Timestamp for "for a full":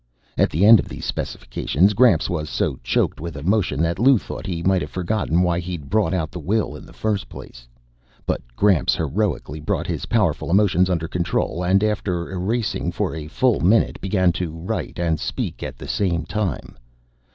12.91-13.59